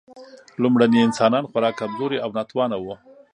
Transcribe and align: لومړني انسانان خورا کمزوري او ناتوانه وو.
لومړني 0.61 0.99
انسانان 1.03 1.43
خورا 1.51 1.69
کمزوري 1.79 2.17
او 2.23 2.29
ناتوانه 2.37 2.77
وو. 2.79 2.93